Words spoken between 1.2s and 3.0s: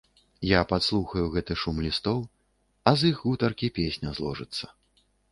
гэты шум лістоў, а